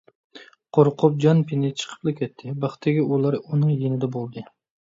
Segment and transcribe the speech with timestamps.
[0.77, 4.49] قورقۇپ جان- پېنى چىقىپلا كەتتى، بەختىگە ئۇلار ئۇنىڭ يېنىدا بولدى.